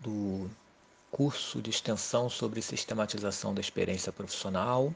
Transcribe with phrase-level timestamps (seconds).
[0.00, 0.50] Do
[1.10, 4.94] curso de extensão sobre sistematização da experiência profissional.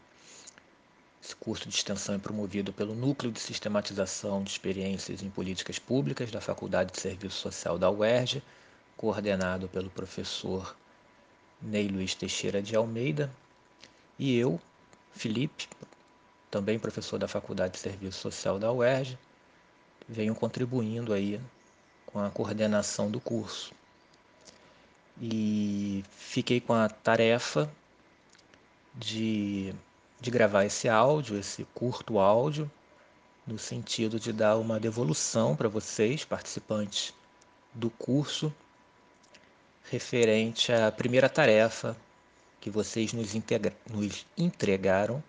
[1.22, 6.30] Esse curso de extensão é promovido pelo Núcleo de Sistematização de Experiências em Políticas Públicas
[6.30, 8.42] da Faculdade de Serviço Social da UERJ,
[8.96, 10.76] coordenado pelo professor
[11.60, 13.30] Ney Luiz Teixeira de Almeida,
[14.18, 14.60] e eu,
[15.12, 15.68] Felipe,
[16.50, 19.18] também professor da Faculdade de Serviço Social da UERJ,
[20.08, 21.40] venho contribuindo aí
[22.06, 23.72] com a coordenação do curso.
[25.20, 27.70] E fiquei com a tarefa
[28.94, 29.74] de,
[30.18, 32.70] de gravar esse áudio, esse curto áudio,
[33.46, 37.12] no sentido de dar uma devolução para vocês, participantes
[37.74, 38.52] do curso,
[39.90, 41.94] referente à primeira tarefa
[42.58, 43.34] que vocês nos,
[43.90, 45.22] nos entregaram,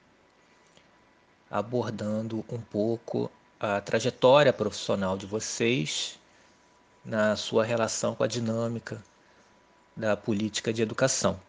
[1.49, 6.17] abordando um pouco a trajetória profissional de vocês
[7.03, 9.03] na sua relação com a dinâmica
[9.95, 11.39] da política de educação.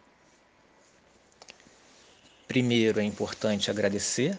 [2.47, 4.37] Primeiro, é importante agradecer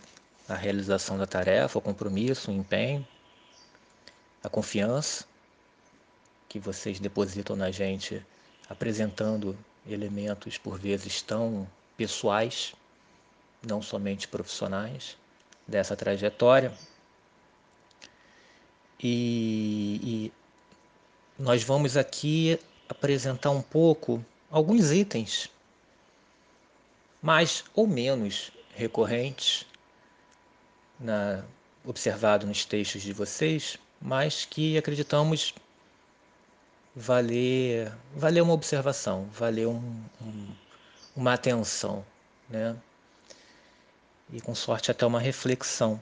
[0.49, 3.07] a realização da tarefa, o compromisso, o empenho,
[4.43, 5.25] a confiança
[6.49, 8.25] que vocês depositam na gente,
[8.69, 12.75] apresentando elementos por vezes tão pessoais,
[13.67, 15.17] não somente profissionais,
[15.67, 16.73] dessa trajetória.
[19.03, 20.33] E, e
[21.43, 25.51] nós vamos aqui apresentar um pouco alguns itens
[27.21, 29.67] mais ou menos recorrentes
[31.01, 31.43] na,
[31.85, 35.55] observado nos textos de vocês, mas que acreditamos
[36.95, 40.55] valer, valer uma observação, valer um, um,
[41.17, 42.05] uma atenção,
[42.49, 42.77] né?
[44.33, 46.01] E com sorte até uma reflexão.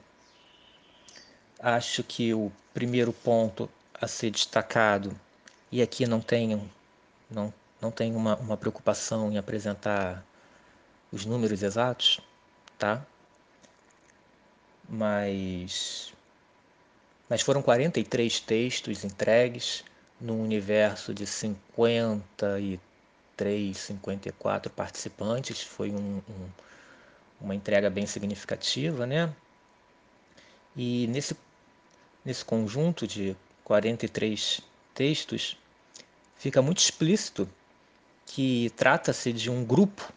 [1.59, 5.17] Acho que o primeiro ponto a ser destacado,
[5.73, 6.71] e aqui não tenho,
[7.27, 7.51] não,
[7.81, 10.23] não tenho uma, uma preocupação em apresentar
[11.11, 12.19] os números exatos,
[12.77, 13.03] tá?
[14.87, 16.13] Mas,
[17.27, 19.83] mas foram 43 textos entregues
[20.21, 25.63] num universo de 53, 54 participantes.
[25.63, 26.49] Foi um, um,
[27.41, 29.33] uma entrega bem significativa, né?
[30.75, 31.35] E nesse,
[32.23, 34.61] nesse conjunto de 43
[34.93, 35.57] textos,
[36.37, 37.49] fica muito explícito
[38.25, 40.11] que trata-se de um grupo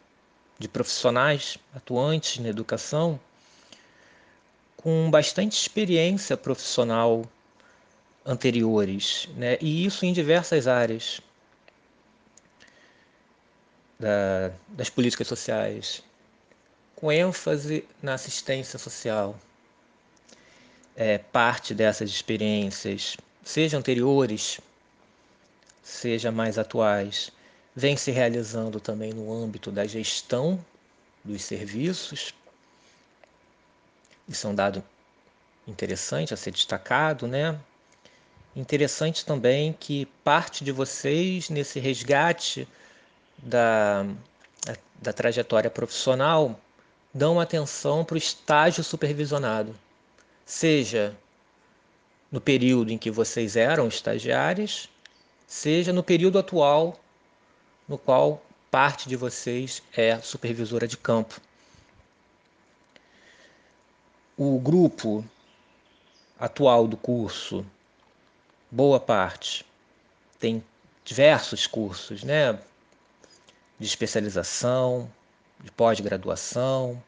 [0.58, 3.20] de profissionais atuantes na educação
[4.76, 7.24] com bastante experiência profissional
[8.24, 9.58] anteriores, né?
[9.60, 11.20] e isso em diversas áreas
[13.98, 16.02] da, das políticas sociais,
[16.94, 19.38] com ênfase na assistência social.
[20.94, 24.60] É, parte dessas experiências seja anteriores,
[25.86, 27.30] seja mais atuais,
[27.74, 30.62] vem se realizando também no âmbito da gestão
[31.24, 32.34] dos serviços.
[34.28, 34.82] Isso é um dado
[35.66, 37.56] interessante a ser destacado, né?
[38.56, 42.66] Interessante também que parte de vocês, nesse resgate
[43.38, 44.04] da,
[45.00, 46.58] da trajetória profissional,
[47.14, 49.72] dão atenção para o estágio supervisionado,
[50.44, 51.16] seja
[52.32, 54.88] no período em que vocês eram estagiários,
[55.46, 56.98] seja no período atual,
[57.88, 61.40] no qual parte de vocês é supervisora de campo.
[64.36, 65.24] O grupo
[66.38, 67.64] atual do curso,
[68.70, 69.64] boa parte,
[70.38, 70.62] tem
[71.04, 72.58] diversos cursos, né?
[73.78, 75.10] De especialização,
[75.60, 77.02] de pós-graduação.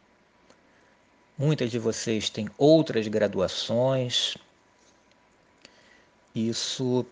[1.37, 4.37] Muitas de vocês têm outras graduações,
[6.35, 7.05] isso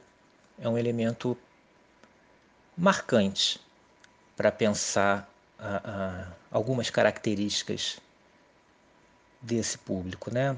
[0.58, 1.36] é um elemento
[2.76, 3.60] marcante
[4.36, 5.30] para pensar
[6.50, 7.98] algumas características
[9.40, 10.56] desse público, né?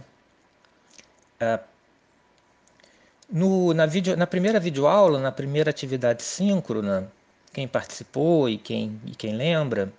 [3.30, 7.10] no, na, video, na primeira videoaula, na primeira atividade síncrona,
[7.52, 9.92] quem participou e quem, e quem lembra,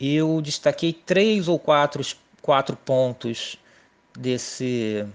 [0.00, 2.02] eu destaquei três ou quatro,
[2.42, 3.58] quatro pontos
[4.18, 5.06] desse,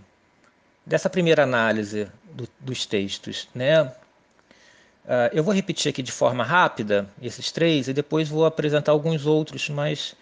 [0.86, 3.84] dessa primeira análise do, dos textos, né?
[3.84, 9.26] Uh, eu vou repetir aqui de forma rápida esses três e depois vou apresentar alguns
[9.26, 10.16] outros, mas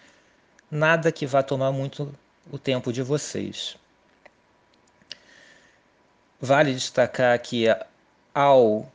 [0.70, 2.12] nada que vá tomar muito
[2.50, 3.76] o tempo de vocês.
[6.40, 7.66] Vale destacar que
[8.34, 8.90] ao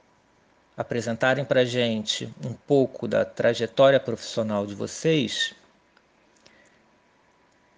[0.75, 5.53] apresentarem para gente um pouco da trajetória profissional de vocês,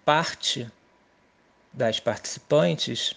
[0.04, 0.68] parte
[1.72, 3.14] das participantes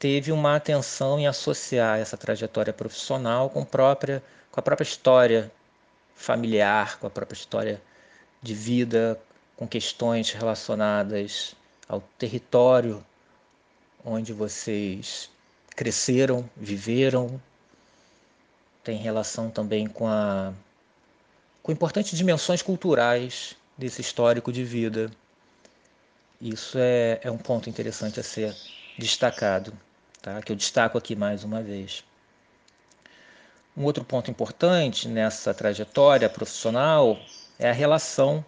[0.00, 5.52] teve uma atenção em associar essa trajetória profissional com, própria, com a própria história
[6.16, 7.82] familiar, com a própria história
[8.42, 9.20] de vida,
[9.54, 11.54] com questões relacionadas
[11.86, 13.04] ao território
[14.02, 15.28] onde vocês
[15.76, 17.38] cresceram, viveram,
[18.82, 20.54] tem relação também com, a,
[21.62, 25.10] com importantes dimensões culturais desse histórico de vida.
[26.40, 28.56] Isso é, é um ponto interessante a ser
[28.98, 29.74] destacado,
[30.20, 30.40] tá?
[30.42, 32.04] que eu destaco aqui mais uma vez.
[33.76, 37.18] Um outro ponto importante nessa trajetória profissional
[37.58, 38.44] é a relação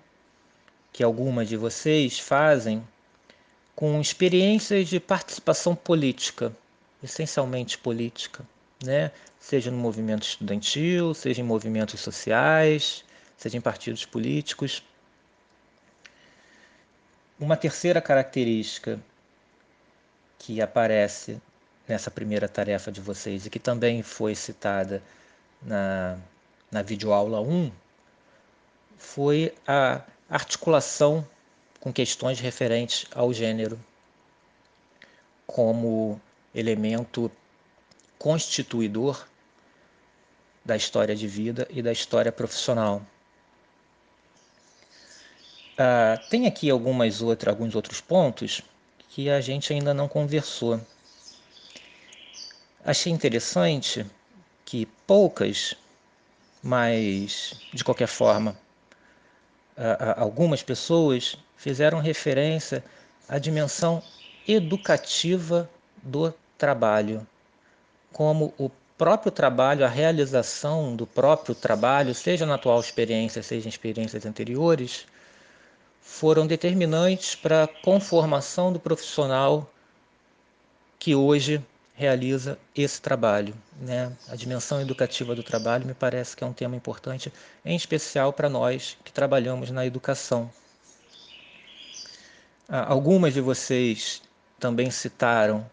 [0.92, 2.86] que algumas de vocês fazem
[3.74, 6.54] com experiências de participação política,
[7.02, 8.44] essencialmente política,
[8.84, 9.10] né?
[9.40, 13.04] seja no movimento estudantil, seja em movimentos sociais,
[13.36, 14.82] seja em partidos políticos.
[17.40, 19.00] Uma terceira característica
[20.38, 21.40] que aparece
[21.92, 25.02] nessa primeira tarefa de vocês e que também foi citada
[25.60, 26.16] na,
[26.70, 27.70] na videoaula 1
[28.96, 31.26] foi a articulação
[31.80, 33.78] com questões referentes ao gênero
[35.46, 36.18] como
[36.54, 37.30] elemento
[38.18, 39.26] constituidor
[40.64, 43.02] da história de vida e da história profissional.
[45.72, 48.62] Uh, tem aqui algumas outras, alguns outros pontos
[49.10, 50.80] que a gente ainda não conversou.
[52.84, 54.04] Achei interessante
[54.64, 55.76] que poucas,
[56.60, 58.56] mas de qualquer forma,
[60.16, 62.84] algumas pessoas fizeram referência
[63.28, 64.02] à dimensão
[64.48, 65.70] educativa
[66.02, 67.24] do trabalho,
[68.12, 68.68] como o
[68.98, 75.06] próprio trabalho, a realização do próprio trabalho, seja na atual experiência, seja em experiências anteriores,
[76.00, 79.70] foram determinantes para a conformação do profissional
[80.98, 81.64] que hoje
[82.02, 83.54] realiza esse trabalho.
[83.80, 84.12] Né?
[84.28, 87.32] A dimensão educativa do trabalho me parece que é um tema importante,
[87.64, 90.50] em especial para nós que trabalhamos na educação.
[92.68, 94.20] Ah, algumas de vocês
[94.58, 95.64] também citaram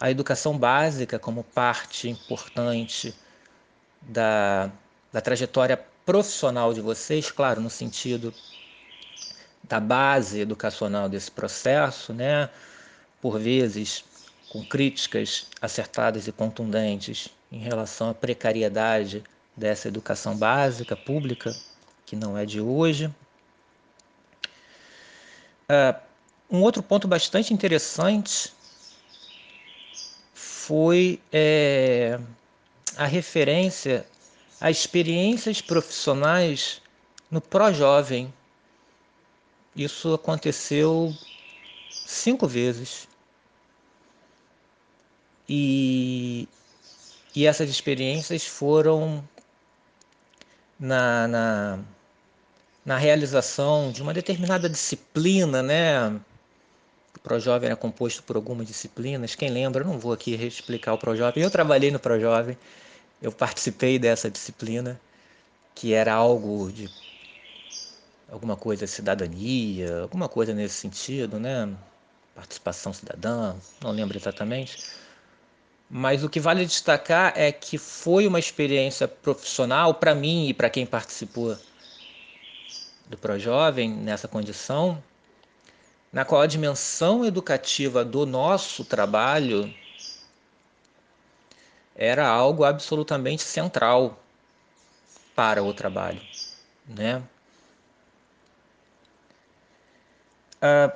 [0.00, 3.14] a educação básica como parte importante
[4.00, 4.70] da,
[5.12, 8.32] da trajetória profissional de vocês, claro, no sentido
[9.62, 12.48] da base educacional desse processo, né?
[13.20, 14.04] por vezes
[14.54, 19.24] com críticas acertadas e contundentes em relação à precariedade
[19.56, 21.56] dessa educação básica pública,
[22.06, 23.12] que não é de hoje.
[25.68, 26.00] Uh,
[26.48, 28.54] um outro ponto bastante interessante
[30.32, 32.20] foi é,
[32.96, 34.06] a referência
[34.60, 36.80] a experiências profissionais
[37.28, 38.32] no Pró-Jovem.
[39.74, 41.12] Isso aconteceu
[41.90, 43.08] cinco vezes.
[45.48, 46.48] E,
[47.34, 49.22] e essas experiências foram
[50.78, 51.78] na, na,
[52.84, 56.20] na realização de uma determinada disciplina, né?
[57.22, 59.34] Projovem era composto por algumas disciplinas.
[59.34, 61.42] Quem lembra, eu não vou aqui explicar o Projovem.
[61.42, 62.56] Eu trabalhei no Projovem,
[63.22, 65.00] eu participei dessa disciplina,
[65.74, 66.90] que era algo de
[68.28, 71.74] alguma coisa cidadania, alguma coisa nesse sentido, né?
[72.34, 74.78] Participação cidadã, não lembro exatamente.
[75.88, 80.70] Mas o que vale destacar é que foi uma experiência profissional para mim e para
[80.70, 81.56] quem participou
[83.06, 85.02] do Projovem nessa condição,
[86.12, 89.72] na qual a dimensão educativa do nosso trabalho
[91.94, 94.18] era algo absolutamente central
[95.34, 96.20] para o trabalho,
[96.86, 97.22] né?
[100.56, 100.92] Uh,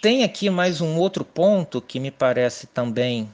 [0.00, 3.32] tem aqui mais um outro ponto que me parece também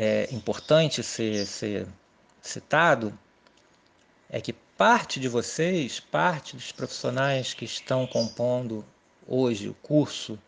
[0.00, 1.84] é, importante ser, ser
[2.40, 3.18] citado,
[4.30, 8.84] é que parte de vocês, parte dos profissionais que estão compondo
[9.26, 10.38] hoje o curso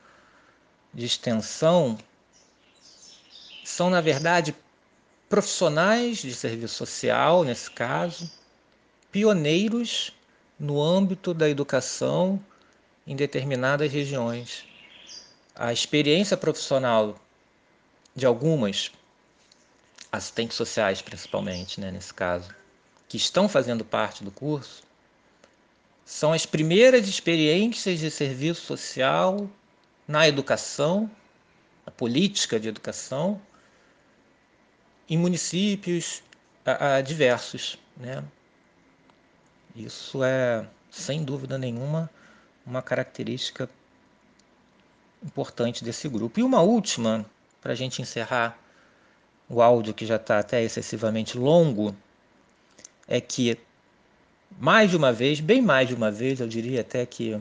[0.94, 1.98] de extensão
[3.64, 4.54] são, na verdade,
[5.28, 8.30] profissionais de serviço social, nesse caso,
[9.10, 10.12] pioneiros
[10.60, 12.40] no âmbito da educação
[13.04, 14.64] em determinadas regiões.
[15.56, 17.18] A experiência profissional
[18.14, 18.92] de algumas
[20.10, 22.54] assistentes sociais, principalmente, né, nesse caso,
[23.08, 24.82] que estão fazendo parte do curso,
[26.04, 29.48] são as primeiras experiências de serviço social
[30.06, 31.10] na educação,
[31.86, 33.40] a política de educação,
[35.08, 36.22] em municípios
[36.64, 37.78] a, a diversos.
[37.96, 38.24] Né?
[39.74, 42.10] Isso é, sem dúvida nenhuma,
[42.66, 43.70] uma característica
[45.22, 46.40] importante desse grupo.
[46.40, 47.24] E uma última
[47.60, 48.58] para a gente encerrar
[49.50, 51.94] o áudio que já está até excessivamente longo,
[53.08, 53.58] é que,
[54.58, 57.38] mais de uma vez, bem mais de uma vez, eu diria até que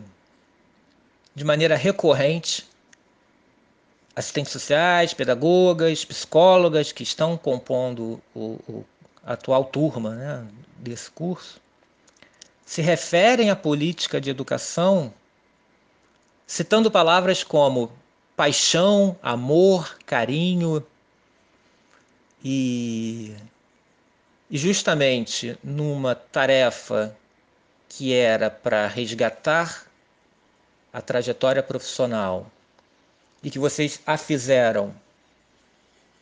[1.36, 2.68] de maneira recorrente,
[4.16, 8.86] assistentes sociais, pedagogas, psicólogas que estão compondo o, o
[9.24, 10.48] atual turma né,
[10.78, 11.62] desse curso,
[12.66, 15.14] se referem à política de educação
[16.48, 17.92] citando palavras como
[18.36, 20.84] paixão, amor, carinho
[22.44, 23.36] e,
[24.50, 27.16] e justamente numa tarefa
[27.88, 29.86] que era para resgatar
[30.94, 32.50] a trajetória profissional
[33.44, 34.94] e que vocês a fizeram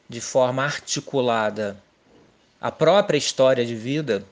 [0.10, 1.78] de forma articulada
[2.60, 4.26] a própria história de vida,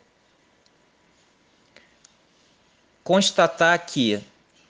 [3.04, 4.20] constatar que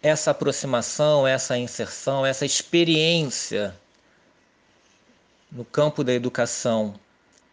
[0.02, 3.76] essa aproximação, essa inserção, essa experiência
[5.52, 7.00] no campo da educação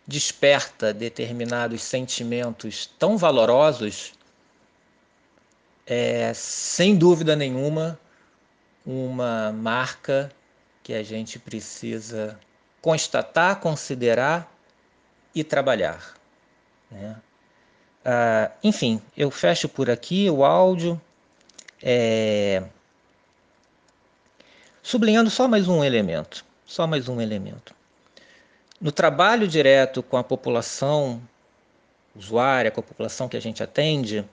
[0.07, 4.13] desperta determinados sentimentos tão valorosos,
[5.87, 7.99] é sem dúvida nenhuma
[8.85, 10.31] uma marca
[10.83, 12.39] que a gente precisa
[12.81, 14.53] constatar, considerar
[15.35, 16.15] e trabalhar.
[16.91, 17.17] Né?
[18.05, 21.01] Ah, enfim, eu fecho por aqui o áudio,
[21.81, 22.65] é...
[24.83, 27.75] sublinhando só mais um elemento, só mais um elemento.
[28.83, 31.23] No trabalho direto com a população
[32.17, 34.25] usuária, com a população que a gente atende,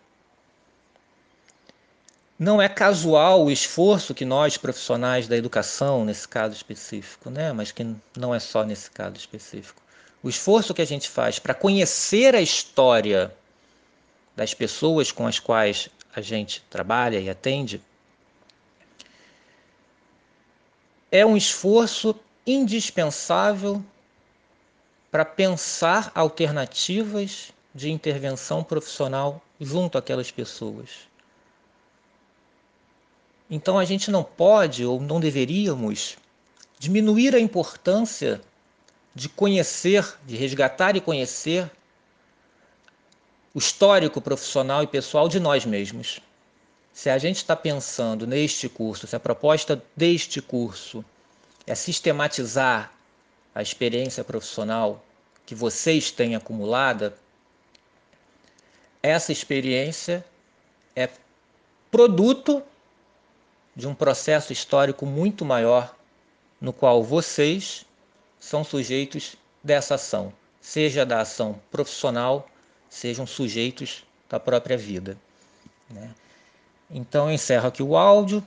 [2.39, 7.53] não é casual o esforço que nós, profissionais da educação, nesse caso específico, né?
[7.53, 9.84] mas que não é só nesse caso específico,
[10.24, 13.32] o esforço que a gente faz para conhecer a história
[14.36, 17.79] das pessoas com as quais a gente trabalha e atende,
[21.12, 23.86] é um esforço indispensável
[25.12, 30.89] para pensar alternativas de intervenção profissional junto àquelas pessoas.
[33.50, 36.18] Então a gente não pode ou não deveríamos
[36.78, 38.39] diminuir a importância
[39.13, 41.70] de conhecer, de resgatar e conhecer
[43.54, 46.20] o histórico profissional e pessoal de nós mesmos.
[46.94, 51.04] Se a gente está pensando neste curso, se a proposta deste curso
[51.66, 52.94] é sistematizar
[53.53, 55.03] a experiência profissional
[55.46, 57.18] que vocês têm acumulada,
[59.01, 60.24] essa experiência
[60.96, 61.10] é
[61.89, 62.62] produto
[63.75, 65.96] de um processo histórico muito maior
[66.60, 67.86] no qual vocês
[68.39, 72.48] são sujeitos dessa ação, seja da ação profissional,
[72.89, 75.18] sejam sujeitos da própria vida.
[75.89, 76.13] Né?
[76.89, 78.46] Então eu encerro aqui o áudio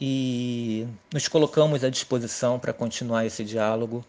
[0.00, 4.04] e nos colocamos à disposição para continuar esse diálogo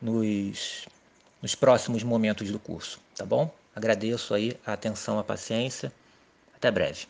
[0.00, 0.86] nos,
[1.42, 3.52] nos próximos momentos do curso, tá bom?
[3.74, 5.92] Agradeço aí a atenção, a paciência.
[6.54, 7.06] Até breve.